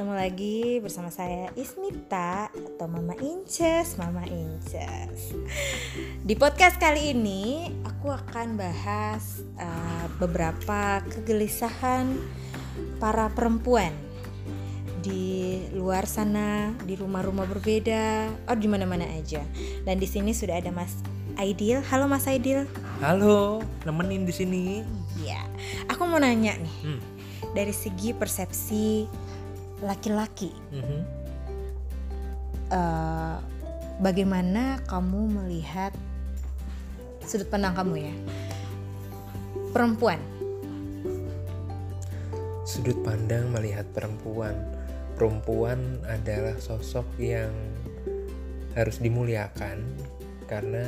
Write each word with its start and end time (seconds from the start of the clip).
ketemu 0.00 0.16
lagi 0.16 0.60
bersama 0.80 1.12
saya 1.12 1.52
Ismita 1.60 2.48
atau 2.48 2.88
Mama 2.88 3.12
Inces, 3.20 4.00
Mama 4.00 4.24
Inces. 4.24 5.36
Di 6.24 6.32
podcast 6.40 6.80
kali 6.80 7.12
ini 7.12 7.68
aku 7.84 8.08
akan 8.08 8.56
bahas 8.56 9.44
uh, 9.60 10.08
beberapa 10.16 11.04
kegelisahan 11.04 12.16
para 12.96 13.28
perempuan 13.28 13.92
di 15.04 15.68
luar 15.76 16.08
sana, 16.08 16.72
di 16.88 16.96
rumah-rumah 16.96 17.44
berbeda, 17.44 18.32
oh 18.48 18.56
di 18.56 18.72
mana-mana 18.72 19.04
aja. 19.04 19.44
Dan 19.84 20.00
di 20.00 20.08
sini 20.08 20.32
sudah 20.32 20.64
ada 20.64 20.72
Mas 20.72 20.96
Aidil. 21.36 21.84
Halo 21.92 22.08
Mas 22.08 22.24
Aidil. 22.24 22.64
Halo, 23.04 23.60
nemenin 23.84 24.24
di 24.24 24.32
sini. 24.32 24.80
Iya. 25.20 25.44
Aku 25.92 26.08
mau 26.08 26.16
nanya 26.16 26.56
nih. 26.56 26.76
Hmm. 26.88 27.00
Dari 27.52 27.76
segi 27.76 28.16
persepsi 28.16 29.04
laki-laki, 29.80 30.52
mm 30.72 30.82
-hmm. 30.82 31.00
uh, 32.72 33.36
bagaimana 34.00 34.80
kamu 34.88 35.40
melihat 35.40 35.92
sudut 37.24 37.48
pandang 37.48 37.76
kamu 37.76 38.10
ya 38.10 38.14
perempuan? 39.76 40.20
Sudut 42.64 42.96
pandang 43.02 43.50
melihat 43.50 43.84
perempuan, 43.92 44.54
perempuan 45.18 46.00
adalah 46.06 46.56
sosok 46.60 47.06
yang 47.18 47.50
harus 48.78 49.02
dimuliakan 49.02 49.82
karena 50.46 50.86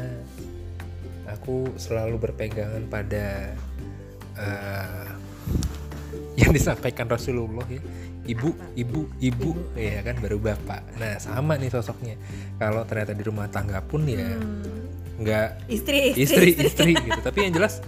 aku 1.27 1.71
selalu 1.79 2.19
berpegangan 2.19 2.87
pada 2.87 3.55
uh, 4.39 5.11
yang 6.41 6.51
disampaikan 6.55 7.11
Rasulullah 7.11 7.67
ya 7.67 7.83
ibu 8.27 8.55
ibu 8.79 9.11
ibu. 9.19 9.51
Ya 9.75 10.03
kan 10.03 10.19
baru 10.23 10.39
bapak. 10.39 10.99
Nah 10.99 11.19
sama 11.19 11.59
nih 11.59 11.71
sosoknya. 11.71 12.17
Kalau 12.59 12.87
ternyata 12.87 13.13
di 13.15 13.25
rumah 13.27 13.51
tangga 13.51 13.83
pun 13.83 14.07
ya 14.07 14.39
hmm. 14.39 15.21
nggak 15.23 15.49
istri 15.69 16.15
istri 16.17 16.55
istri, 16.55 16.67
istri, 16.67 16.93
istri 16.95 17.07
gitu. 17.11 17.21
Tapi 17.23 17.39
yang 17.49 17.53
jelas 17.55 17.83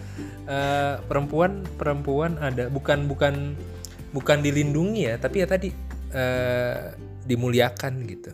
uh, 0.47 1.01
perempuan 1.07 1.63
perempuan 1.79 2.37
ada 2.39 2.67
bukan 2.69 3.07
bukan 3.07 3.55
bukan 4.15 4.39
dilindungi 4.43 5.11
ya 5.11 5.15
tapi 5.19 5.43
ya 5.43 5.47
tadi 5.47 5.69
uh, 6.15 6.95
dimuliakan 7.27 7.93
gitu. 8.07 8.31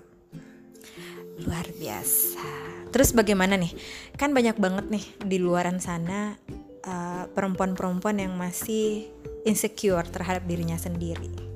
Luar 1.40 1.64
biasa. 1.80 2.44
Terus 2.90 3.16
bagaimana 3.16 3.56
nih? 3.56 3.72
Kan 4.18 4.36
banyak 4.36 4.60
banget 4.60 4.92
nih 4.92 5.04
di 5.24 5.40
luaran 5.40 5.80
sana 5.80 6.36
uh, 6.84 7.24
perempuan-perempuan 7.32 8.20
yang 8.20 8.36
masih 8.36 9.08
insecure 9.48 10.04
terhadap 10.04 10.44
dirinya 10.44 10.76
sendiri 10.76 11.49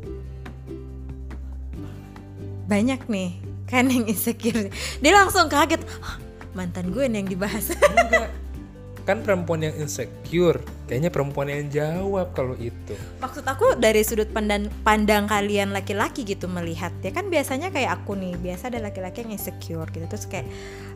banyak 2.65 3.01
nih 3.09 3.31
kan 3.69 3.89
yang 3.89 4.05
insecure. 4.09 4.69
Dia 5.01 5.13
langsung 5.13 5.49
kaget 5.49 5.83
mantan 6.57 6.93
gue 6.95 7.05
nih 7.09 7.25
yang 7.25 7.31
dibahas. 7.31 7.75
Enggak. 7.99 8.31
Kan 9.05 9.21
perempuan 9.21 9.61
yang 9.61 9.77
insecure 9.77 10.65
kayaknya 10.89 11.13
perempuan 11.13 11.53
yang 11.53 11.69
jawab 11.69 12.33
kalau 12.33 12.57
itu. 12.57 12.97
Maksud 13.21 13.45
aku 13.45 13.77
dari 13.77 14.01
sudut 14.01 14.33
pandang 14.33 14.73
pandang 14.81 15.29
kalian 15.29 15.77
laki-laki 15.77 16.25
gitu 16.25 16.49
melihat 16.49 16.89
ya 17.05 17.13
kan 17.13 17.29
biasanya 17.29 17.69
kayak 17.69 18.01
aku 18.01 18.17
nih 18.17 18.33
biasa 18.41 18.73
ada 18.73 18.81
laki-laki 18.81 19.29
yang 19.29 19.37
insecure 19.37 19.85
gitu. 19.93 20.09
Terus 20.09 20.25
kayak 20.25 20.49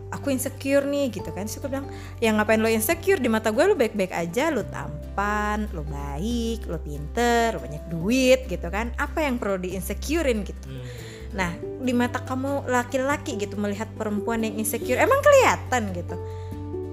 aku 0.08 0.32
insecure 0.32 0.88
nih 0.88 1.12
gitu 1.12 1.28
kan. 1.36 1.52
Suka 1.52 1.68
bilang 1.68 1.92
yang 2.24 2.40
ngapain 2.40 2.64
lo 2.64 2.72
insecure? 2.72 3.20
Di 3.20 3.28
mata 3.28 3.52
gue 3.52 3.64
lo 3.68 3.76
baik-baik 3.76 4.16
aja 4.16 4.48
lo 4.48 4.64
tampan 4.64 5.68
lo 5.76 5.84
baik 5.84 6.64
lo 6.64 6.80
pinter 6.80 7.56
lo 7.56 7.60
banyak 7.60 7.92
duit 7.92 8.40
gitu 8.48 8.72
kan. 8.72 8.88
Apa 8.96 9.20
yang 9.20 9.36
perlu 9.36 9.60
di 9.60 9.76
insecurein 9.76 10.48
gitu? 10.48 10.64
Hmm 10.64 11.07
Nah, 11.36 11.52
di 11.84 11.92
mata 11.92 12.24
kamu 12.24 12.68
laki-laki 12.68 13.36
gitu 13.36 13.60
melihat 13.60 13.88
perempuan 13.92 14.40
yang 14.44 14.56
insecure, 14.56 14.96
emang 14.96 15.20
kelihatan 15.20 15.92
gitu. 15.92 16.16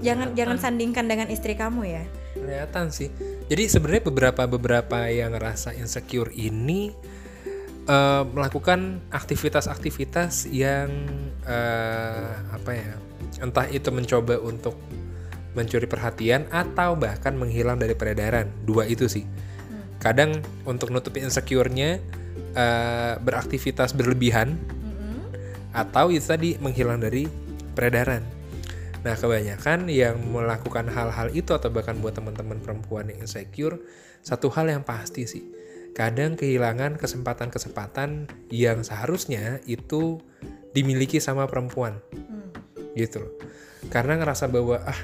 Jangan 0.03 0.31
kelihatan. 0.31 0.37
jangan 0.37 0.57
sandingkan 0.59 1.05
dengan 1.07 1.27
istri 1.31 1.55
kamu 1.55 1.81
ya. 1.87 2.03
Kelihatan 2.35 2.91
sih. 2.91 3.09
Jadi 3.47 3.63
sebenarnya 3.71 4.03
beberapa 4.03 4.43
beberapa 4.45 5.07
yang 5.07 5.33
ngerasa 5.33 5.71
insecure 5.79 6.35
ini 6.35 6.91
uh, 7.87 8.27
melakukan 8.27 8.99
aktivitas-aktivitas 9.09 10.51
yang 10.51 10.91
uh, 11.47 12.35
apa 12.51 12.71
ya? 12.75 12.91
Entah 13.39 13.67
itu 13.71 13.89
mencoba 13.89 14.37
untuk 14.43 14.75
mencuri 15.55 15.87
perhatian 15.87 16.51
atau 16.51 16.99
bahkan 16.99 17.31
menghilang 17.31 17.79
dari 17.79 17.95
peredaran. 17.95 18.51
Dua 18.67 18.83
itu 18.83 19.07
sih. 19.07 19.23
Hmm. 19.23 19.83
Kadang 20.03 20.43
untuk 20.67 20.91
nutupi 20.91 21.23
insecure-nya 21.23 22.03
uh, 22.55 23.19
beraktivitas 23.21 23.93
berlebihan 23.93 24.55
mm-hmm. 24.55 25.19
atau 25.75 26.09
itu 26.09 26.25
tadi 26.25 26.49
menghilang 26.57 27.03
dari 27.03 27.27
peredaran. 27.75 28.23
Nah, 29.05 29.13
kebanyakan 29.13 29.85
yang 29.85 30.17
melakukan 30.33 30.89
hal-hal 30.89 31.29
itu 31.29 31.53
atau 31.53 31.69
bahkan 31.69 31.93
buat 32.01 32.17
teman-teman 32.17 32.57
perempuan 32.57 33.05
yang 33.13 33.21
insecure, 33.21 33.77
satu 34.25 34.49
hal 34.49 34.65
yang 34.65 34.81
pasti 34.81 35.29
sih, 35.29 35.45
kadang 35.93 36.33
kehilangan 36.33 36.97
kesempatan-kesempatan 36.97 38.25
yang 38.49 38.81
seharusnya 38.81 39.61
itu 39.69 40.17
dimiliki 40.73 41.21
sama 41.21 41.45
perempuan. 41.45 42.01
Hmm. 42.17 42.49
Gitu 42.97 43.21
loh. 43.21 43.33
Karena 43.93 44.17
ngerasa 44.17 44.49
bahwa 44.49 44.81
ah, 44.81 45.01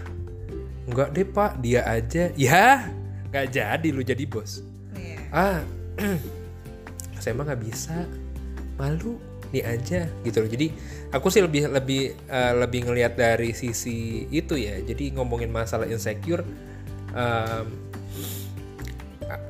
enggak 0.89 1.13
deh 1.13 1.28
Pak, 1.29 1.51
dia 1.62 1.85
aja. 1.85 2.33
Ya, 2.33 2.89
nggak 3.29 3.47
jadi 3.53 3.88
lu 3.94 4.01
jadi 4.01 4.25
bos. 4.25 4.66
Yeah. 4.97 5.22
Ah, 5.29 5.59
saya 7.22 7.38
emang 7.38 7.48
nggak 7.48 7.64
bisa. 7.64 8.09
Malu 8.76 9.22
nih 9.52 9.64
aja 9.68 10.08
gitu 10.26 10.38
loh. 10.42 10.50
Jadi 10.50 10.68
aku 11.14 11.28
sih 11.30 11.44
lebih 11.44 11.70
lebih 11.70 12.18
uh, 12.32 12.54
lebih 12.66 12.90
ngelihat 12.90 13.14
dari 13.16 13.54
sisi 13.54 14.26
itu 14.34 14.58
ya. 14.58 14.82
Jadi 14.82 15.14
ngomongin 15.14 15.54
masalah 15.54 15.86
insecure 15.86 16.42
um, 17.14 17.68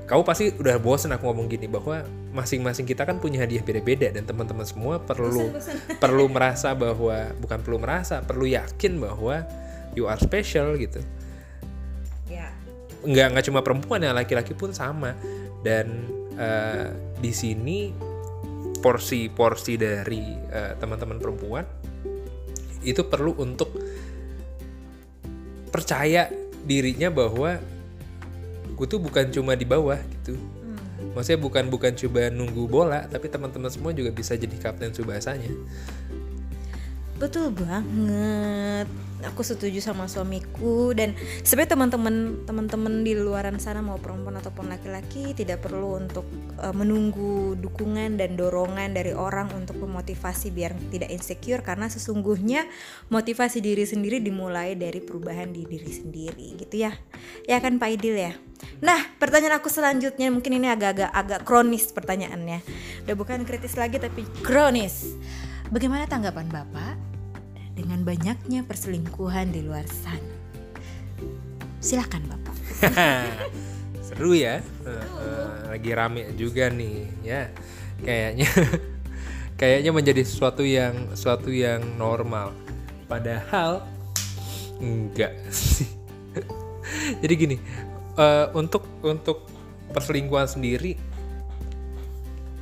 kamu 0.05 0.21
pasti 0.27 0.51
udah 0.53 0.77
bosan 0.77 1.15
aku 1.15 1.25
ngomong 1.31 1.47
gini 1.47 1.65
bahwa 1.65 2.03
masing-masing 2.35 2.85
kita 2.85 3.07
kan 3.07 3.17
punya 3.17 3.41
hadiah 3.41 3.63
beda-beda 3.63 4.11
dan 4.11 4.27
teman-teman 4.27 4.67
semua 4.67 4.99
perlu 5.01 5.49
bosan, 5.49 5.79
bosan. 5.79 5.97
perlu 6.03 6.25
merasa 6.27 6.75
bahwa 6.75 7.31
bukan 7.39 7.59
perlu 7.63 7.77
merasa 7.79 8.19
perlu 8.21 8.45
yakin 8.45 8.99
bahwa 8.99 9.47
you 9.95 10.05
are 10.05 10.19
special 10.19 10.75
gitu. 10.75 10.99
Ya. 12.27 12.51
nggak 13.01 13.27
nggak 13.33 13.45
cuma 13.49 13.59
perempuan 13.65 14.03
ya 14.03 14.11
laki-laki 14.13 14.53
pun 14.53 14.75
sama. 14.75 15.15
Dan 15.65 16.11
uh, 16.41 16.89
di 17.21 17.31
sini 17.31 17.93
porsi-porsi 18.81 19.77
dari 19.77 20.25
uh, 20.49 20.73
teman-teman 20.81 21.21
perempuan 21.21 21.65
itu 22.81 23.05
perlu 23.05 23.37
untuk 23.37 23.77
percaya 25.69 26.27
dirinya 26.65 27.13
bahwa 27.13 27.61
gue 28.73 28.87
tuh 28.89 28.97
bukan 28.97 29.29
cuma 29.29 29.53
di 29.53 29.69
bawah 29.69 30.01
gitu 30.01 30.33
hmm. 30.33 31.13
maksudnya 31.13 31.39
bukan 31.39 31.69
bukan 31.69 31.93
coba 31.93 32.33
nunggu 32.33 32.65
bola 32.65 33.05
tapi 33.05 33.29
teman-teman 33.29 33.69
semua 33.69 33.93
juga 33.93 34.09
bisa 34.09 34.33
jadi 34.33 34.57
kapten 34.57 34.89
subasanya 34.89 35.53
betul 37.21 37.53
banget. 37.53 38.89
Aku 39.21 39.45
setuju 39.45 39.77
sama 39.77 40.09
suamiku 40.09 40.97
dan 40.97 41.13
sebenarnya 41.45 41.77
teman-teman 41.77 42.15
teman-teman 42.49 43.05
di 43.05 43.13
luaran 43.13 43.61
sana 43.61 43.85
mau 43.85 44.01
perempuan 44.01 44.41
ataupun 44.41 44.73
laki-laki 44.73 45.37
tidak 45.37 45.61
perlu 45.61 46.01
untuk 46.01 46.25
uh, 46.57 46.73
menunggu 46.73 47.53
dukungan 47.61 48.17
dan 48.17 48.33
dorongan 48.33 48.97
dari 48.97 49.13
orang 49.13 49.53
untuk 49.53 49.77
memotivasi 49.77 50.49
biar 50.49 50.73
tidak 50.89 51.13
insecure 51.13 51.61
karena 51.61 51.85
sesungguhnya 51.85 52.65
motivasi 53.13 53.61
diri 53.61 53.85
sendiri 53.85 54.25
dimulai 54.25 54.73
dari 54.73 54.97
perubahan 54.97 55.53
di 55.53 55.69
diri 55.69 55.93
sendiri 55.93 56.57
gitu 56.57 56.81
ya. 56.81 56.97
Ya 57.45 57.61
kan 57.61 57.77
Pak 57.77 58.01
Idil 58.01 58.17
ya? 58.17 58.33
Nah 58.81 58.97
pertanyaan 59.21 59.61
aku 59.61 59.69
selanjutnya 59.69 60.33
mungkin 60.33 60.57
ini 60.57 60.65
agak-agak 60.65 61.13
agak 61.13 61.45
kronis 61.45 61.93
pertanyaannya. 61.93 62.65
Udah 63.05 63.13
bukan 63.13 63.45
kritis 63.45 63.77
lagi 63.77 64.01
tapi 64.01 64.25
kronis. 64.41 65.13
Bagaimana 65.69 66.09
tanggapan 66.09 66.49
Bapak 66.49 67.10
dengan 67.81 68.05
banyaknya 68.05 68.61
perselingkuhan 68.61 69.49
di 69.49 69.65
luar 69.65 69.89
sana. 69.89 70.21
Silakan 71.81 72.29
Bapak. 72.29 72.55
Seru 74.05 74.37
ya. 74.37 74.61
Seru. 74.85 75.01
Uh, 75.17 75.73
lagi 75.73 75.89
rame 75.97 76.29
juga 76.37 76.69
nih 76.69 77.09
ya. 77.25 77.49
Kayaknya 78.05 78.49
kayaknya 79.61 79.91
menjadi 79.97 80.21
sesuatu 80.21 80.61
yang 80.61 81.09
sesuatu 81.17 81.49
yang 81.49 81.81
normal. 81.97 82.53
Padahal 83.09 83.81
enggak 84.77 85.33
sih. 85.49 85.89
Jadi 87.25 87.33
gini, 87.33 87.57
uh, 88.21 88.53
untuk 88.53 88.85
untuk 89.01 89.49
perselingkuhan 89.89 90.45
sendiri 90.45 90.95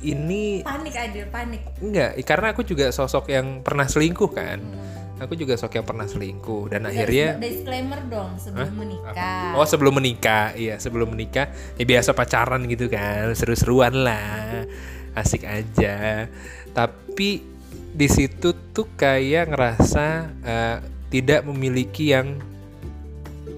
ini 0.00 0.64
panik 0.64 0.96
aja 0.96 1.28
panik 1.28 1.60
enggak 1.84 2.16
karena 2.24 2.56
aku 2.56 2.64
juga 2.64 2.88
sosok 2.88 3.28
yang 3.28 3.60
pernah 3.60 3.84
selingkuh 3.84 4.32
kan 4.32 4.56
hmm 4.56 5.00
aku 5.20 5.36
juga 5.36 5.54
sok 5.54 5.76
yang 5.76 5.86
pernah 5.86 6.08
selingkuh 6.08 6.72
dan 6.72 6.88
ya, 6.88 6.88
akhirnya 6.88 7.28
disclaimer 7.36 8.00
dong 8.08 8.40
sebelum 8.40 8.72
Hah? 8.72 8.72
menikah. 8.72 9.52
Oh 9.54 9.66
sebelum 9.68 9.94
menikah 10.00 10.56
iya 10.56 10.80
sebelum 10.80 11.12
menikah. 11.12 11.52
Ya 11.76 11.84
biasa 11.84 12.16
pacaran 12.16 12.64
gitu 12.66 12.88
kan 12.88 13.36
seru-seruan 13.36 13.92
lah. 13.92 14.64
Asik 15.12 15.44
aja. 15.44 16.26
Tapi 16.72 17.44
di 17.90 18.08
situ 18.08 18.56
tuh 18.72 18.88
kayak 18.96 19.52
ngerasa 19.52 20.06
uh, 20.40 20.76
tidak 21.12 21.44
memiliki 21.44 22.16
yang 22.16 22.38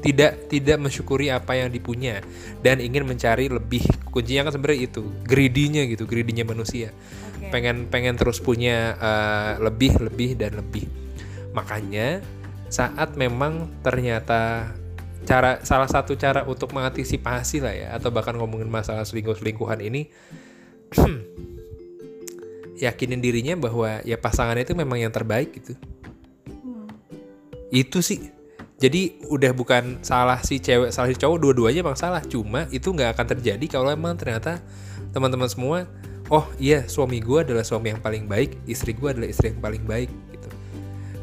tidak 0.03 0.51
tidak 0.51 0.83
mensyukuri 0.83 1.31
apa 1.31 1.55
yang 1.55 1.71
dipunya. 1.71 2.19
Dan 2.59 2.83
ingin 2.83 3.07
mencari 3.07 3.47
lebih 3.47 3.87
kuncinya 4.11 4.51
kan 4.51 4.59
sebenarnya 4.59 4.91
itu 4.91 5.03
greedy-nya 5.23 5.87
gitu 5.87 6.11
greedy-nya 6.11 6.43
manusia. 6.43 6.91
Okay. 7.43 7.51
pengen 7.51 7.91
pengen 7.91 8.15
terus 8.15 8.39
punya 8.39 8.95
uh, 9.03 9.59
lebih 9.59 9.99
lebih 9.99 10.39
dan 10.39 10.63
lebih 10.63 10.87
makanya 11.53 12.25
saat 12.73 13.15
memang 13.17 13.69
ternyata 13.85 14.73
cara 15.23 15.63
salah 15.63 15.87
satu 15.87 16.19
cara 16.19 16.43
untuk 16.49 16.75
mengantisipasi 16.75 17.63
lah 17.63 17.75
ya 17.77 17.89
atau 17.95 18.11
bahkan 18.11 18.35
ngomongin 18.35 18.67
masalah 18.67 19.07
selingkuh 19.07 19.39
selingkuhan 19.39 19.79
ini 19.85 20.11
yakinin 22.83 23.23
dirinya 23.23 23.55
bahwa 23.55 24.03
ya 24.03 24.19
pasangan 24.19 24.59
itu 24.59 24.75
memang 24.75 24.99
yang 24.99 25.15
terbaik 25.15 25.55
gitu. 25.55 25.79
Itu 27.71 28.03
sih. 28.03 28.35
Jadi 28.83 29.23
udah 29.31 29.55
bukan 29.55 30.03
salah 30.03 30.43
si 30.43 30.59
cewek 30.59 30.91
salah 30.91 31.07
si 31.07 31.15
cowok 31.15 31.39
dua-duanya 31.39 31.87
emang 31.87 31.95
salah. 31.95 32.19
Cuma 32.27 32.67
itu 32.75 32.91
nggak 32.91 33.15
akan 33.15 33.27
terjadi 33.39 33.79
kalau 33.79 33.95
emang 33.95 34.19
ternyata 34.19 34.59
teman-teman 35.15 35.47
semua 35.47 35.87
oh 36.33 36.49
iya 36.57 36.89
suami 36.89 37.21
gue 37.21 37.45
adalah 37.45 37.61
suami 37.61 37.93
yang 37.93 38.01
paling 38.01 38.25
baik 38.25 38.57
istri 38.65 38.97
gue 38.97 39.05
adalah 39.05 39.29
istri 39.29 39.53
yang 39.53 39.61
paling 39.61 39.85
baik 39.85 40.09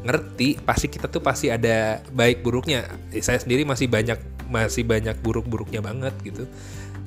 ngerti 0.00 0.56
pasti 0.64 0.88
kita 0.88 1.12
tuh 1.12 1.20
pasti 1.20 1.52
ada 1.52 2.00
baik 2.12 2.40
buruknya 2.40 2.88
saya 3.20 3.36
sendiri 3.36 3.68
masih 3.68 3.86
banyak 3.86 4.16
masih 4.48 4.82
banyak 4.88 5.14
buruk-buruknya 5.20 5.84
banget 5.84 6.14
gitu 6.24 6.48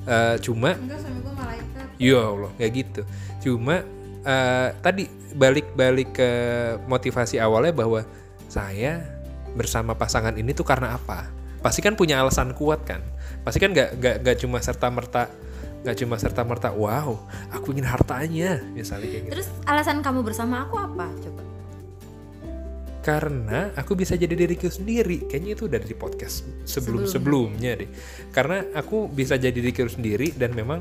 uh, 0.06 0.38
cuma 0.38 0.78
enggak 0.78 1.02
suami 1.02 1.18
gue 1.20 1.34
malaikat 1.34 1.86
ya 1.98 2.20
Allah 2.22 2.50
kayak 2.54 2.72
gitu 2.72 3.02
cuma 3.42 3.82
uh, 4.24 4.68
tadi 4.80 5.06
balik-balik 5.34 6.14
ke 6.14 6.30
motivasi 6.86 7.42
awalnya 7.42 7.74
bahwa 7.74 8.00
saya 8.46 9.02
bersama 9.54 9.94
pasangan 9.94 10.34
ini 10.34 10.50
tuh 10.54 10.66
karena 10.66 10.98
apa? 10.98 11.30
Pasti 11.62 11.80
kan 11.80 11.94
punya 11.94 12.20
alasan 12.20 12.52
kuat 12.54 12.82
kan? 12.86 13.00
Pasti 13.46 13.62
kan 13.62 13.74
nggak 13.74 13.98
nggak 14.00 14.16
nggak 14.24 14.36
cuma 14.42 14.58
serta 14.62 14.88
merta 14.90 15.30
nggak 15.84 16.00
cuma 16.00 16.16
serta 16.16 16.40
merta 16.48 16.72
wow 16.72 17.12
aku 17.52 17.76
ingin 17.76 17.84
hartanya 17.84 18.56
misalnya 18.72 19.04
kayak 19.04 19.22
gitu. 19.28 19.32
Terus 19.36 19.48
alasan 19.68 20.00
kamu 20.00 20.24
bersama 20.24 20.64
aku 20.64 20.80
apa 20.80 21.12
coba? 21.20 21.43
Karena 23.04 23.68
aku 23.76 23.92
bisa 23.92 24.16
jadi 24.16 24.32
diriku 24.32 24.72
sendiri. 24.72 25.28
Kayaknya 25.28 25.52
itu 25.52 25.68
udah 25.68 25.76
di 25.76 25.92
podcast 25.92 26.48
sebelum 26.64 27.04
sebelumnya. 27.04 27.76
deh. 27.76 27.90
Karena 28.32 28.64
aku 28.72 29.12
bisa 29.12 29.36
jadi 29.36 29.52
diriku 29.52 29.84
sendiri 29.84 30.32
dan 30.32 30.56
memang 30.56 30.80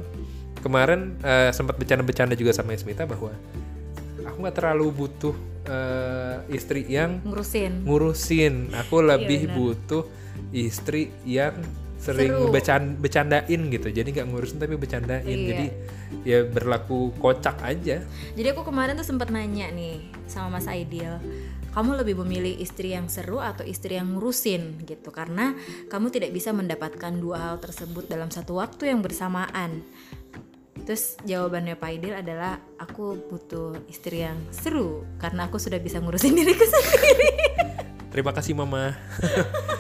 kemarin 0.64 1.20
uh, 1.20 1.52
sempat 1.52 1.76
bercanda-bercanda 1.76 2.40
juga 2.40 2.56
sama 2.56 2.72
Ismita 2.72 3.04
bahwa 3.04 3.36
aku 4.24 4.38
nggak 4.40 4.56
terlalu 4.56 4.88
butuh 4.96 5.36
uh, 5.68 6.48
istri 6.48 6.88
yang 6.88 7.20
ngurusin. 7.28 7.84
ngurusin. 7.84 8.72
Aku 8.88 9.04
lebih 9.04 9.52
iya, 9.52 9.52
butuh 9.52 10.08
istri 10.56 11.12
yang 11.28 11.60
sering 12.04 12.52
bercanda, 12.52 12.96
bercandain 13.00 13.62
gitu. 13.72 13.88
Jadi 13.92 14.16
nggak 14.16 14.28
ngurusin 14.32 14.60
tapi 14.64 14.76
bercandain. 14.80 15.28
Iya. 15.28 15.48
jadi 15.52 15.66
ya 16.24 16.40
berlaku 16.48 17.16
kocak 17.20 17.60
aja. 17.64 18.04
Jadi 18.36 18.48
aku 18.52 18.64
kemarin 18.68 18.96
tuh 18.96 19.08
sempat 19.08 19.32
nanya 19.32 19.68
nih 19.72 20.04
sama 20.28 20.60
Mas 20.60 20.68
Aidil 20.72 21.20
kamu 21.74 22.06
lebih 22.06 22.16
memilih 22.22 22.54
istri 22.62 22.94
yang 22.94 23.10
seru 23.10 23.42
atau 23.42 23.66
istri 23.66 23.98
yang 23.98 24.14
ngurusin 24.14 24.86
gitu 24.86 25.10
karena 25.10 25.58
kamu 25.90 26.14
tidak 26.14 26.32
bisa 26.32 26.54
mendapatkan 26.54 27.14
dua 27.18 27.38
hal 27.52 27.56
tersebut 27.58 28.06
dalam 28.06 28.30
satu 28.30 28.62
waktu 28.62 28.94
yang 28.94 29.02
bersamaan 29.02 29.82
Terus 30.84 31.16
jawabannya 31.24 31.80
Pak 31.80 31.92
Idil 31.96 32.12
adalah 32.12 32.60
aku 32.76 33.16
butuh 33.32 33.88
istri 33.88 34.28
yang 34.28 34.36
seru 34.52 35.08
karena 35.16 35.48
aku 35.48 35.56
sudah 35.56 35.80
bisa 35.80 36.04
ngurusin 36.04 36.36
diriku 36.40 36.68
sendiri. 36.68 37.30
Terima 38.12 38.36
kasih 38.36 38.54
Mama. 38.54 38.92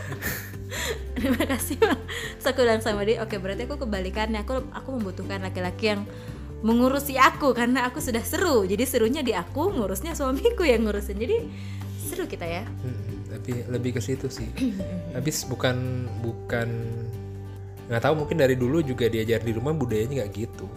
Terima 1.19 1.43
kasih 1.43 1.75
Mama. 1.83 1.99
So, 2.39 2.55
aku 2.55 2.63
bilang 2.63 2.79
sama 2.79 3.03
dia, 3.03 3.19
oke 3.19 3.35
berarti 3.35 3.67
aku 3.67 3.83
kebalikannya. 3.83 4.47
Aku 4.47 4.63
aku 4.71 4.89
membutuhkan 4.95 5.43
laki-laki 5.43 5.91
yang 5.91 6.07
mengurusi 6.63 7.19
aku 7.19 7.51
karena 7.51 7.83
aku 7.91 7.99
sudah 7.99 8.23
seru. 8.23 8.63
Jadi 8.63 8.87
serunya 8.87 9.19
di 9.19 9.35
aku, 9.35 9.75
ngurusnya 9.75 10.15
suamiku 10.15 10.63
yang 10.63 10.87
ngurusin. 10.87 11.19
Jadi 11.19 11.37
seru 12.03 12.25
kita 12.27 12.45
ya. 12.45 12.63
Hmm, 12.67 13.31
tapi 13.31 13.63
lebih 13.71 13.97
ke 13.97 14.01
situ 14.03 14.27
sih. 14.27 14.49
Habis 15.15 15.47
bukan 15.47 16.07
bukan 16.21 16.69
nggak 17.87 18.01
tahu 18.03 18.13
mungkin 18.23 18.39
dari 18.39 18.55
dulu 18.55 18.79
juga 18.79 19.11
diajar 19.11 19.43
di 19.43 19.51
rumah 19.51 19.75
budayanya 19.75 20.23
nggak 20.23 20.31
gitu. 20.35 20.67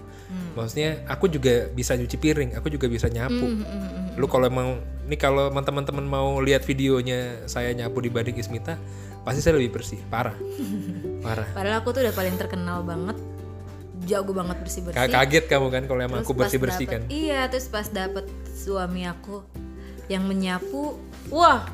Maksudnya 0.56 1.04
aku 1.06 1.28
juga 1.28 1.68
bisa 1.68 1.92
nyuci 1.94 2.16
piring 2.16 2.50
aku 2.56 2.72
juga 2.72 2.88
bisa 2.88 3.06
nyapu. 3.12 3.44
Mm 3.44 3.62
-hmm. 3.62 4.04
lu 4.16 4.26
kalau 4.32 4.48
emang 4.48 4.80
ini 5.04 5.16
kalau 5.20 5.52
teman-teman 5.52 6.02
mau 6.02 6.40
lihat 6.40 6.64
videonya 6.64 7.44
saya 7.44 7.76
nyapu 7.76 8.00
dibanding 8.00 8.40
Ismita 8.40 8.80
pasti 9.22 9.44
saya 9.44 9.60
lebih 9.60 9.76
bersih. 9.76 10.00
Parah. 10.08 10.34
Parah. 11.24 11.46
Padahal 11.52 11.84
aku 11.84 11.92
tuh 11.92 12.00
udah 12.02 12.14
paling 12.16 12.34
terkenal 12.40 12.82
banget. 12.82 13.16
Jago 14.06 14.30
banget 14.30 14.60
bersih 14.62 14.86
bersih 14.86 15.08
kaget 15.08 15.44
kamu 15.50 15.66
kan 15.72 15.82
kalau 15.90 15.98
emang 16.04 16.20
terus 16.22 16.30
aku 16.30 16.38
bersih 16.38 16.58
bersih 16.62 16.86
kan? 16.86 17.02
Iya 17.10 17.48
terus 17.50 17.66
pas 17.66 17.90
dapet 17.90 18.28
suami 18.54 19.02
aku 19.02 19.42
yang 20.06 20.22
menyapu 20.30 20.94
wah 21.32 21.66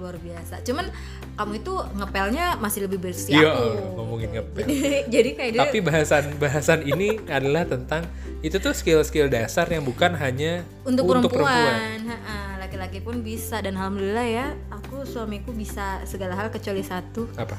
luar 0.00 0.16
biasa 0.16 0.64
cuman 0.64 0.88
kamu 1.36 1.52
itu 1.60 1.74
ngepelnya 1.96 2.46
masih 2.60 2.84
lebih 2.84 3.00
bersih 3.00 3.32
iya, 3.32 3.52
ngomongin 3.96 4.28
ngepel. 4.28 4.64
jadi, 4.68 4.98
jadi 5.14 5.30
kayak 5.32 5.50
dia... 5.56 5.60
Tapi 5.64 5.78
bahasan 5.80 6.24
bahasan 6.36 6.80
ini 6.84 7.16
adalah 7.32 7.64
tentang 7.64 8.04
itu 8.44 8.60
tuh 8.60 8.76
skill-skill 8.76 9.32
dasar 9.32 9.64
yang 9.72 9.80
bukan 9.80 10.12
hanya 10.20 10.68
untuk, 10.84 11.08
untuk 11.08 11.32
perempuan. 11.32 12.12
Laki-laki 12.60 13.00
pun 13.00 13.24
bisa 13.24 13.64
dan 13.64 13.80
alhamdulillah 13.80 14.28
ya, 14.28 14.46
aku 14.68 15.08
suamiku 15.08 15.56
bisa 15.56 16.04
segala 16.04 16.36
hal 16.36 16.52
kecuali 16.52 16.84
satu. 16.84 17.24
Apa? 17.40 17.56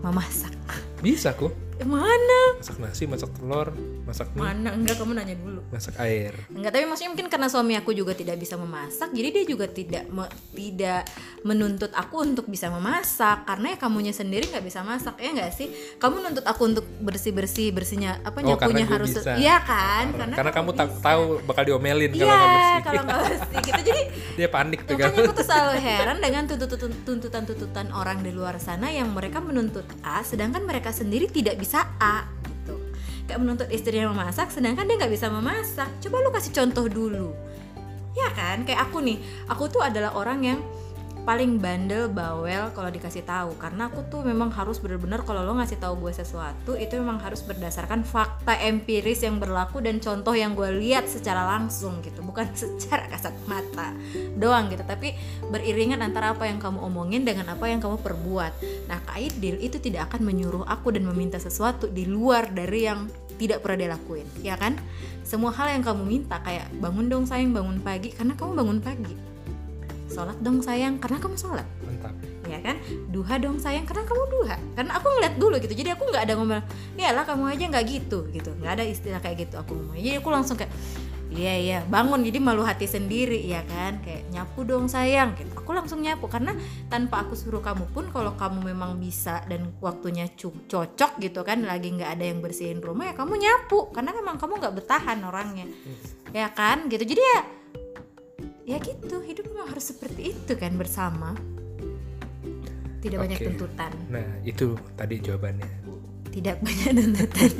Memasak. 0.00 0.56
Bisa 1.04 1.36
kok 1.36 1.67
mana? 1.86 2.40
Masak 2.58 2.76
nasi 2.82 3.04
masak 3.06 3.30
telur 3.38 3.70
masak 4.02 4.32
mie. 4.34 4.42
Mana? 4.42 4.74
Enggak 4.74 4.96
kamu 4.98 5.12
nanya 5.14 5.36
dulu. 5.36 5.60
Masak 5.68 5.94
air. 6.00 6.34
Enggak 6.50 6.72
tapi 6.74 6.84
maksudnya 6.88 7.10
mungkin 7.12 7.28
karena 7.28 7.48
suami 7.52 7.74
aku 7.76 7.90
juga 7.92 8.16
tidak 8.16 8.40
bisa 8.40 8.56
memasak 8.56 9.12
jadi 9.12 9.28
dia 9.30 9.44
juga 9.44 9.66
tidak 9.68 10.04
me, 10.08 10.24
tidak 10.56 11.04
menuntut 11.44 11.92
aku 11.92 12.24
untuk 12.24 12.46
bisa 12.48 12.72
memasak. 12.72 13.44
Karena 13.44 13.74
ya 13.74 13.78
kamunya 13.78 14.14
sendiri 14.14 14.48
nggak 14.48 14.64
bisa 14.64 14.80
masak 14.80 15.20
ya 15.20 15.30
enggak 15.34 15.52
sih? 15.52 15.68
Kamu 16.00 16.24
nuntut 16.24 16.46
aku 16.48 16.62
untuk 16.64 16.86
bersih 17.04 17.36
bersih 17.36 17.70
bersihnya 17.70 18.24
apa 18.24 18.40
oh, 18.40 18.54
nyapunya 18.54 18.88
harus 18.88 19.12
iya 19.36 19.60
kan? 19.60 20.16
Karena, 20.16 20.34
karena 20.40 20.52
kamu 20.54 20.70
tak 20.72 20.88
tahu 21.04 21.44
bakal 21.44 21.62
diomelin 21.68 22.10
kalau 22.16 22.32
nggak 22.32 22.48
bersih 22.48 22.80
kalau 22.80 23.02
nggak 23.04 23.20
bersih 23.20 23.58
gitu. 23.60 23.80
Jadi 23.92 24.02
dia 24.38 24.48
panik 24.48 24.80
tuh 24.88 24.96
kan. 24.96 25.12
aku 25.12 25.34
tuh 25.36 25.44
selalu 25.44 25.74
heran 25.82 26.18
dengan 26.22 26.42
tuntutan-tuntutan 27.04 27.92
orang 27.92 28.24
di 28.24 28.30
luar 28.32 28.56
sana 28.62 28.88
yang 28.88 29.10
mereka 29.12 29.42
menuntut 29.42 29.84
A 30.00 30.24
sedangkan 30.24 30.64
mereka 30.64 30.94
sendiri 30.94 31.26
tidak 31.28 31.60
bisa 31.60 31.67
bisa 31.68 31.84
A 32.00 32.24
gitu. 32.48 32.80
Kayak 33.28 33.44
menuntut 33.44 33.68
istrinya 33.68 34.08
memasak 34.08 34.48
sedangkan 34.48 34.88
dia 34.88 34.96
nggak 34.96 35.12
bisa 35.12 35.28
memasak. 35.28 35.92
Coba 36.00 36.24
lu 36.24 36.32
kasih 36.32 36.56
contoh 36.56 36.88
dulu. 36.88 37.36
Ya 38.16 38.32
kan? 38.32 38.64
Kayak 38.64 38.88
aku 38.88 39.04
nih 39.04 39.20
aku 39.52 39.68
tuh 39.68 39.84
adalah 39.84 40.16
orang 40.16 40.40
yang 40.40 40.58
paling 41.28 41.60
bandel 41.60 42.08
bawel 42.08 42.72
kalau 42.72 42.88
dikasih 42.88 43.20
tahu. 43.20 43.52
Karena 43.60 43.92
aku 43.92 44.00
tuh 44.08 44.24
memang 44.24 44.48
harus 44.48 44.80
bener-bener 44.80 45.20
kalau 45.28 45.44
lo 45.44 45.60
ngasih 45.60 45.76
tahu 45.76 46.08
gue 46.08 46.16
sesuatu 46.16 46.72
itu 46.72 46.96
memang 46.96 47.20
harus 47.20 47.44
berdasarkan 47.44 48.00
fakta 48.00 48.56
empiris 48.64 49.28
yang 49.28 49.36
berlaku 49.36 49.84
dan 49.84 50.00
contoh 50.00 50.32
yang 50.32 50.56
gue 50.56 50.72
lihat 50.80 51.04
secara 51.04 51.44
langsung 51.44 52.00
gitu. 52.00 52.24
Bukan 52.24 52.48
secara 52.56 53.12
kasat 53.12 53.36
mata 53.44 53.92
doang 54.40 54.72
gitu 54.72 54.80
tapi 54.88 55.12
beriringan 55.52 56.00
antara 56.00 56.32
apa 56.32 56.48
yang 56.48 56.56
kamu 56.56 56.80
omongin 56.80 57.28
dengan 57.28 57.52
apa 57.52 57.68
yang 57.68 57.84
kamu 57.84 58.00
perbuat. 58.00 58.52
Nah 58.88 59.04
kaidil 59.12 59.60
itu 59.60 59.76
tidak 59.76 60.08
akan 60.08 60.24
menyuruh 60.24 60.64
aku 60.64 60.96
dan 60.96 61.04
meminta 61.04 61.36
sesuatu 61.36 61.92
di 61.92 62.08
luar 62.08 62.48
dari 62.56 62.88
yang 62.88 63.04
tidak 63.36 63.60
pernah 63.60 63.76
dia 63.76 63.90
lakuin 63.92 64.24
ya 64.40 64.56
kan? 64.56 64.80
Semua 65.28 65.52
hal 65.52 65.76
yang 65.76 65.84
kamu 65.84 66.08
minta 66.08 66.40
kayak 66.40 66.72
bangun 66.80 67.12
dong 67.12 67.28
sayang 67.28 67.52
bangun 67.52 67.84
pagi. 67.84 68.16
Karena 68.16 68.32
kamu 68.32 68.64
bangun 68.64 68.80
pagi 68.80 69.27
sholat 70.18 70.34
dong 70.42 70.58
sayang 70.58 70.98
karena 70.98 71.22
kamu 71.22 71.38
sholat. 71.38 71.62
Mantap. 71.86 72.10
Ya 72.50 72.58
kan? 72.58 72.82
Duha 73.14 73.38
dong 73.38 73.62
sayang 73.62 73.86
karena 73.86 74.02
kamu 74.02 74.24
duha. 74.34 74.58
Karena 74.74 74.98
aku 74.98 75.06
ngeliat 75.14 75.34
dulu 75.38 75.54
gitu 75.62 75.74
jadi 75.78 75.94
aku 75.94 76.10
nggak 76.10 76.26
ada 76.26 76.34
ngomel 76.34 76.60
ya 76.98 77.14
lah 77.14 77.22
kamu 77.22 77.54
aja 77.54 77.64
nggak 77.70 77.84
gitu 77.86 78.26
gitu. 78.34 78.50
Nggak 78.58 78.82
ada 78.82 78.84
istilah 78.84 79.22
kayak 79.22 79.46
gitu 79.46 79.62
aku 79.62 79.78
ngomong 79.78 79.94
jadi 79.94 80.18
aku 80.18 80.28
langsung 80.34 80.58
kayak 80.58 80.74
iya 81.30 81.54
iya 81.54 81.78
bangun. 81.86 82.26
Jadi 82.26 82.42
malu 82.42 82.66
hati 82.66 82.90
sendiri 82.90 83.46
ya 83.46 83.62
kan? 83.62 84.02
Kayak 84.02 84.26
nyapu 84.34 84.66
dong 84.66 84.90
sayang. 84.90 85.38
Gitu 85.38 85.54
aku 85.54 85.70
langsung 85.70 86.02
nyapu 86.02 86.26
karena 86.26 86.50
tanpa 86.90 87.22
aku 87.22 87.38
suruh 87.38 87.62
kamu 87.62 87.86
pun 87.94 88.10
kalau 88.10 88.34
kamu 88.34 88.74
memang 88.74 88.98
bisa 88.98 89.46
dan 89.46 89.70
waktunya 89.78 90.26
cocok 90.34 91.22
gitu 91.22 91.46
kan 91.46 91.62
lagi 91.62 91.94
nggak 91.94 92.10
ada 92.18 92.24
yang 92.26 92.42
bersihin 92.42 92.82
rumah 92.82 93.06
ya 93.06 93.14
kamu 93.14 93.38
nyapu. 93.38 93.94
Karena 93.94 94.10
memang 94.18 94.34
kamu 94.34 94.58
nggak 94.58 94.74
bertahan 94.82 95.22
orangnya. 95.22 95.70
Ya 96.34 96.50
kan? 96.50 96.90
Gitu. 96.90 97.06
Jadi 97.06 97.22
ya 97.22 97.57
ya 98.68 98.76
gitu 98.84 99.24
hidup 99.24 99.48
memang 99.48 99.72
harus 99.72 99.88
seperti 99.88 100.36
itu 100.36 100.52
kan 100.60 100.76
bersama. 100.76 101.32
Tidak 103.00 103.16
okay. 103.16 103.24
banyak 103.24 103.38
tuntutan. 103.40 103.92
Nah 104.12 104.28
itu 104.44 104.76
tadi 104.92 105.16
jawabannya. 105.24 105.70
Tidak 106.28 106.56
banyak 106.66 106.90
tuntutan. 106.92 107.50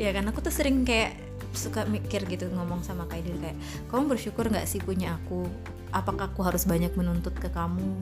Ya 0.00 0.16
kan 0.16 0.24
aku 0.32 0.40
tuh 0.40 0.54
sering 0.54 0.88
kayak 0.88 1.20
suka 1.52 1.84
mikir 1.84 2.24
gitu 2.24 2.48
ngomong 2.52 2.80
sama 2.80 3.04
Kak 3.04 3.20
Idil 3.20 3.36
kayak 3.40 3.56
kamu 3.92 4.16
bersyukur 4.16 4.48
nggak 4.48 4.64
sih 4.64 4.80
punya 4.80 5.20
aku? 5.20 5.44
Apakah 5.92 6.32
aku 6.32 6.40
harus 6.40 6.64
banyak 6.64 6.96
menuntut 6.96 7.36
ke 7.36 7.52
kamu? 7.52 7.92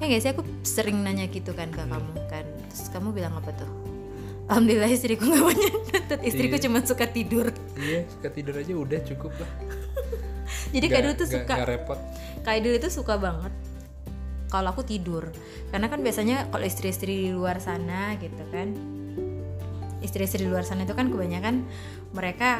Ya 0.00 0.10
gak 0.10 0.20
sih? 0.20 0.30
Aku 0.34 0.42
sering 0.66 0.98
nanya 1.00 1.30
gitu 1.30 1.54
kan 1.54 1.70
ke 1.70 1.78
kamu 1.78 2.12
kan. 2.26 2.42
Terus 2.72 2.90
kamu 2.90 3.14
bilang 3.14 3.38
apa 3.38 3.54
tuh? 3.54 3.70
Alhamdulillah 4.50 4.90
istriku 4.90 5.28
gak 5.28 5.44
banyak 5.46 5.72
nuntut 5.92 6.20
istriku 6.26 6.56
Iya. 6.58 6.64
cuma 6.66 6.78
suka 6.82 7.06
tidur. 7.06 7.46
Iya 7.78 8.04
suka 8.10 8.28
tidur 8.34 8.54
aja 8.58 8.72
udah 8.74 9.00
cukup 9.06 9.32
lah 9.38 9.81
jadi 10.74 10.86
Kak 10.86 10.98
Idil 11.00 11.14
tuh 11.14 11.26
Nggak- 11.26 11.34
suka 11.44 11.52
nggak 11.54 11.68
repot. 11.68 11.98
Kak 12.42 12.54
Idil 12.58 12.74
itu 12.76 12.88
suka 12.88 13.14
banget 13.16 13.52
kalau 14.48 14.68
aku 14.70 14.82
tidur. 14.82 15.32
Karena 15.70 15.88
kan 15.88 16.00
biasanya 16.00 16.48
kalau 16.48 16.64
istri-istri 16.64 17.28
di 17.28 17.30
luar 17.32 17.56
sana 17.58 18.16
gitu 18.16 18.44
kan 18.52 18.72
istri-istri 20.02 20.42
di 20.42 20.50
luar 20.50 20.66
sana 20.66 20.82
itu 20.82 20.92
kan 20.92 21.06
kebanyakan 21.08 21.62
mereka 22.10 22.58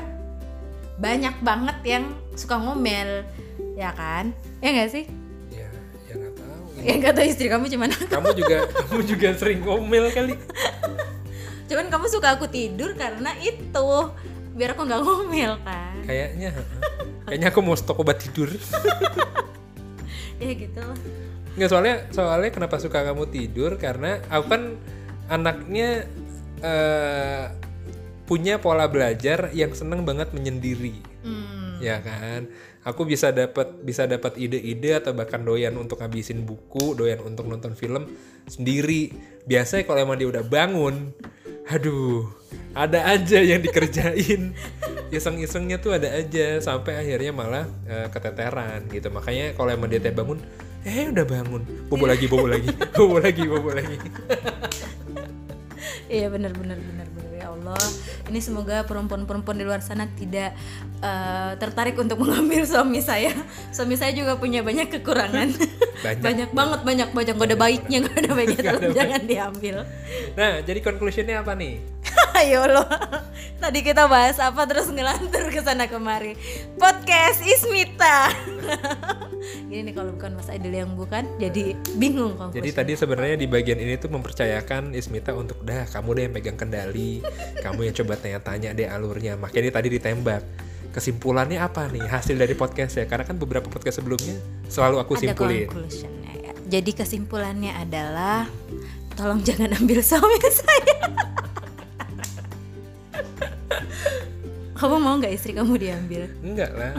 banyak 0.97 1.35
banget 1.43 1.79
yang 1.83 2.05
suka 2.33 2.57
ngomel 2.57 3.27
ya 3.75 3.91
kan? 3.93 4.31
Ya 4.63 4.69
nggak 4.71 4.91
sih? 4.91 5.05
Ya 5.51 5.67
ya 6.07 6.15
nggak 6.17 6.35
tahu. 6.39 6.63
Ya 6.87 6.93
nggak 6.97 7.15
tahu 7.15 7.27
istri 7.27 7.47
kamu 7.51 7.67
gimana. 7.67 7.95
Kamu 7.99 8.31
juga 8.33 8.57
kamu 8.87 9.01
juga 9.05 9.29
sering 9.35 9.61
ngomel 9.61 10.07
kali. 10.15 10.35
Cuman 11.67 11.87
kamu 11.89 12.07
suka 12.07 12.39
aku 12.39 12.47
tidur 12.47 12.95
karena 12.95 13.35
itu 13.43 13.89
biar 14.55 14.79
aku 14.79 14.83
nggak 14.87 15.03
ngomel 15.03 15.53
kan. 15.67 15.99
Kayaknya. 16.07 16.51
Kayaknya 17.29 17.49
aku 17.51 17.61
mau 17.65 17.77
stok 17.77 18.03
obat 18.03 18.21
tidur. 18.23 18.51
Ya 20.43 20.59
gitu. 20.59 20.83
Nggak 21.55 21.71
soalnya 21.71 21.97
soalnya 22.11 22.51
kenapa 22.51 22.83
suka 22.83 23.07
kamu 23.07 23.31
tidur? 23.31 23.79
Karena 23.79 24.19
aku 24.27 24.51
kan 24.51 24.75
anaknya 25.31 26.11
eh, 26.59 27.47
punya 28.27 28.59
pola 28.59 28.91
belajar 28.91 29.55
yang 29.55 29.71
seneng 29.71 30.03
banget 30.03 30.35
menyendiri. 30.35 30.99
Hmm. 31.23 31.79
ya 31.79 32.03
kan? 32.03 32.51
Aku 32.83 33.07
bisa 33.07 33.31
dapat 33.31 33.87
bisa 33.87 34.11
dapat 34.11 34.35
ide-ide 34.35 34.99
atau 34.99 35.15
bahkan 35.15 35.47
doyan 35.47 35.79
untuk 35.79 36.03
ngabisin 36.03 36.43
buku 36.43 36.99
doyan 36.99 37.23
untuk 37.23 37.47
nonton 37.47 37.79
film 37.79 38.11
sendiri. 38.51 39.15
Biasanya 39.47 39.87
kalau 39.87 40.03
emang 40.03 40.19
dia 40.19 40.27
udah 40.27 40.43
bangun 40.43 41.15
aduh 41.71 42.27
ada 42.75 43.07
aja 43.07 43.39
yang 43.39 43.63
dikerjain 43.63 44.51
iseng-isengnya 45.13 45.77
tuh 45.77 45.93
ada 45.93 46.09
aja 46.09 46.59
sampai 46.65 46.97
akhirnya 46.97 47.33
malah 47.37 47.69
eh, 47.85 48.09
keteteran 48.09 48.89
gitu 48.89 49.13
makanya 49.13 49.53
kalau 49.53 49.69
emang 49.69 49.93
dia 49.93 50.01
teh 50.01 50.11
bangun 50.11 50.41
eh 50.83 51.07
udah 51.13 51.23
bangun 51.29 51.63
bobo 51.87 52.09
lagi 52.09 52.27
bobo 52.27 52.49
lagi 52.49 52.69
bobo 52.97 53.17
lagi 53.21 53.43
bobo 53.47 53.71
lagi 53.71 53.97
Iya 56.13 56.29
benar 56.29 56.53
benar 56.53 56.77
benar 56.77 57.09
benar 57.09 57.33
ya 57.33 57.47
Allah. 57.49 57.85
Ini 58.29 58.37
semoga 58.45 58.85
perempuan-perempuan 58.85 59.57
di 59.57 59.65
luar 59.65 59.81
sana 59.81 60.05
tidak 60.13 60.53
eh, 61.01 61.53
tertarik 61.57 61.97
untuk 61.97 62.21
mengambil 62.23 62.69
suami 62.69 63.01
saya. 63.01 63.33
Suami 63.73 63.97
saya 63.97 64.13
juga 64.13 64.37
punya 64.37 64.61
banyak 64.61 64.93
kekurangan. 64.93 65.49
Banyak. 66.03 66.21
banyak 66.21 66.51
banget 66.51 66.81
banyak 66.83 67.09
banyak 67.15 67.35
gak 67.39 67.49
ada 67.49 67.57
baiknya 67.57 67.99
gak 68.03 68.17
ada 68.27 68.31
baiknya 68.35 68.59
ada 68.59 68.71
tolong 68.75 68.91
jangan 68.91 69.23
diambil. 69.23 69.77
nah 70.35 70.59
jadi 70.59 70.81
conclusionnya 70.83 71.47
apa 71.47 71.55
nih 71.55 71.79
Ayo 72.43 72.67
lo. 72.67 72.83
Tadi 73.63 73.87
kita 73.87 74.11
bahas 74.11 74.35
apa 74.43 74.67
terus 74.67 74.91
ngelantur 74.91 75.47
ke 75.55 75.63
sana 75.63 75.87
kemari. 75.87 76.35
Podcast 76.75 77.39
Ismita. 77.39 78.35
Gini 79.71 79.87
nih 79.87 79.95
kalau 79.95 80.11
bukan 80.19 80.35
Mas 80.35 80.51
Aidil 80.51 80.75
yang 80.75 80.99
bukan 80.99 81.23
jadi 81.39 81.79
bingung 81.95 82.35
kok. 82.35 82.51
Jadi 82.51 82.75
tadi 82.75 82.93
sebenarnya 82.99 83.39
di 83.39 83.47
bagian 83.47 83.79
ini 83.79 83.95
tuh 83.95 84.11
mempercayakan 84.11 84.91
Ismita 84.91 85.31
untuk 85.39 85.63
dah 85.63 85.87
kamu 85.87 86.19
deh 86.19 86.23
yang 86.27 86.35
megang 86.35 86.59
kendali, 86.59 87.23
kamu 87.63 87.87
yang 87.87 87.95
coba 88.03 88.19
tanya-tanya 88.19 88.75
deh 88.75 88.91
alurnya. 88.91 89.39
Makanya 89.39 89.79
tadi 89.79 89.89
ditembak. 89.95 90.43
Kesimpulannya 90.91 91.63
apa 91.63 91.87
nih 91.95 92.11
hasil 92.11 92.35
dari 92.35 92.59
podcast 92.59 92.99
ya? 92.99 93.07
Karena 93.07 93.23
kan 93.23 93.39
beberapa 93.39 93.71
podcast 93.71 94.03
sebelumnya 94.03 94.35
selalu 94.67 94.99
aku 94.99 95.15
ada 95.15 95.31
simpulin. 95.31 95.71
ya. 96.43 96.51
Jadi 96.67 96.91
kesimpulannya 96.91 97.71
adalah 97.79 98.51
tolong 99.15 99.47
jangan 99.47 99.79
ambil 99.79 100.03
suami 100.03 100.43
saya. 100.59 101.31
Kamu 104.83 104.97
mau 104.99 105.15
nggak 105.17 105.33
istri 105.33 105.55
kamu 105.55 105.79
diambil? 105.79 106.23
Enggak 106.43 106.71
lah. 106.75 106.93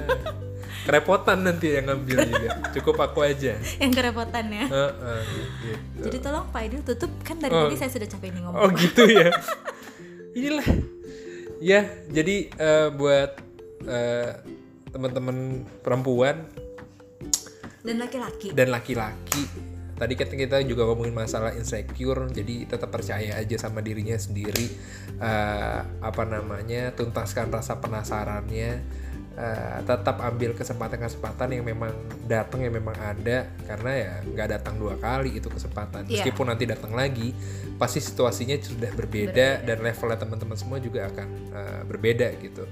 Kerepotan 0.83 1.43
nanti 1.43 1.71
yang 1.71 1.87
ngambil 1.87 2.17
juga. 2.23 2.49
Cukup 2.71 2.95
aku 2.97 3.23
aja. 3.23 3.55
Yang 3.77 3.91
kerepotan 3.93 4.47
ya. 4.47 4.65
Heeh, 4.67 5.19
gitu. 5.23 5.67
Jadi 6.03 6.17
tolong 6.19 6.47
Pak 6.49 6.61
Idil 6.61 6.81
tutup 6.81 7.11
kan 7.21 7.35
dari 7.37 7.51
Oh. 7.51 7.67
tadi 7.67 7.77
saya 7.77 7.87
sudah 7.89 8.07
capek 8.09 8.29
nih 8.31 8.41
ngomong. 8.41 8.57
Oh 8.57 8.69
gitu 8.73 9.03
ya. 9.05 9.31
Inilah. 10.33 10.67
Ya, 11.59 11.79
jadi 12.09 12.35
eh, 12.49 12.87
buat 12.89 13.31
eh, 13.83 14.31
teman-teman 14.89 15.37
perempuan 15.79 16.43
Dan 17.79 17.95
laki-laki. 17.97 18.51
dan 18.51 18.67
laki-laki 18.69 19.43
tadi 20.03 20.19
kan 20.19 20.27
kita 20.27 20.59
juga 20.67 20.83
ngomongin 20.83 21.15
masalah 21.15 21.55
insecure 21.55 22.27
jadi 22.27 22.67
tetap 22.67 22.91
percaya 22.91 23.39
aja 23.39 23.55
sama 23.55 23.79
dirinya 23.79 24.19
sendiri. 24.19 24.67
Eh, 25.15 25.79
apa 26.03 26.23
namanya 26.27 26.91
tuntaskan 26.91 27.47
rasa 27.47 27.79
penasarannya. 27.79 28.83
Eh, 29.33 29.77
tetap 29.87 30.21
ambil 30.21 30.53
kesempatan-kesempatan 30.53 31.57
yang 31.57 31.65
memang 31.65 31.95
datang 32.27 32.67
yang 32.67 32.75
memang 32.75 32.99
ada. 32.99 33.47
Karena 33.63 33.91
ya 33.95 34.13
nggak 34.27 34.47
datang 34.59 34.75
dua 34.75 34.99
kali 34.99 35.39
itu 35.39 35.47
kesempatan. 35.47 36.03
Iya. 36.03 36.19
meskipun 36.19 36.51
nanti 36.51 36.67
datang 36.67 36.91
lagi 36.91 37.31
pasti 37.79 38.03
situasinya 38.03 38.59
sudah 38.59 38.91
berbeda, 38.91 39.63
dan 39.63 39.79
levelnya 39.79 40.19
teman-teman 40.19 40.59
semua 40.59 40.83
juga 40.83 41.07
akan 41.07 41.27
eh, 41.55 41.81
berbeda 41.87 42.27
gitu. 42.43 42.67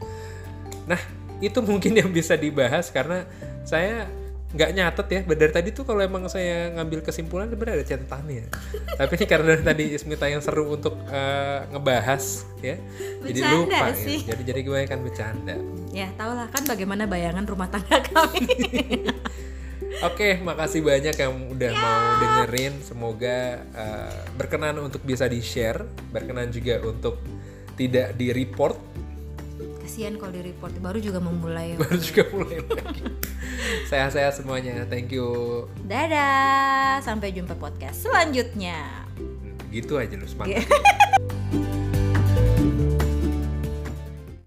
Nah, 0.84 1.00
itu 1.40 1.60
mungkin 1.64 1.96
yang 1.96 2.12
bisa 2.12 2.36
dibahas 2.36 2.92
karena 2.92 3.24
saya 3.64 4.06
nggak 4.52 4.70
nyatet 4.76 5.08
ya. 5.08 5.20
Dari 5.24 5.54
tadi 5.56 5.70
tuh 5.72 5.88
kalau 5.88 6.04
emang 6.04 6.28
saya 6.28 6.76
ngambil 6.76 7.00
kesimpulan 7.08 7.48
sebenarnya 7.48 7.76
ada 7.80 7.88
catatannya. 7.88 8.46
Tapi 9.00 9.12
ini 9.16 9.26
karena 9.28 9.54
tadi 9.72 9.86
Ismita 9.96 10.28
yang 10.28 10.44
seru 10.44 10.68
untuk 10.68 11.00
eh, 11.08 11.60
ngebahas 11.72 12.24
ya. 12.60 12.76
Jadi 13.24 13.40
Bercanda 13.40 13.56
lupa 13.56 13.88
sih. 13.96 14.20
ya. 14.28 14.36
Jadi 14.36 14.42
jadi 14.44 14.62
gue 14.68 14.80
kan 14.88 15.00
bercanda. 15.00 15.56
Ya, 15.92 16.08
tau 16.20 16.36
lah 16.36 16.48
kan 16.52 16.64
bagaimana 16.68 17.08
bayangan 17.08 17.48
rumah 17.48 17.72
tangga 17.72 18.04
kami. 18.12 18.44
Oke, 20.08 20.40
makasih 20.42 20.82
banyak 20.82 21.14
yang 21.14 21.34
udah 21.52 21.72
mau 21.76 22.00
dengerin. 22.20 22.74
Semoga 22.84 23.60
eh, 23.64 24.16
berkenan 24.36 24.80
untuk 24.84 25.04
bisa 25.08 25.28
di-share, 25.32 25.84
berkenan 26.12 26.52
juga 26.52 26.80
untuk 26.84 27.20
tidak 27.80 28.20
di-report 28.20 28.91
Kasihan 29.92 30.16
kalau 30.16 30.32
di 30.32 30.56
report 30.56 30.72
baru 30.80 31.04
juga 31.04 31.20
memulai. 31.20 31.76
baru 31.76 32.00
juga 32.00 32.24
mulai 32.32 32.64
lagi. 32.64 33.04
Sehat-sehat 33.92 34.40
semuanya. 34.40 34.88
Thank 34.88 35.12
you. 35.12 35.68
Dadah, 35.84 37.04
sampai 37.04 37.36
jumpa 37.36 37.60
podcast 37.60 38.08
selanjutnya. 38.08 38.88
Gitu 39.68 40.00
aja 40.00 40.16
lu 40.16 40.24
semangat. 40.24 40.64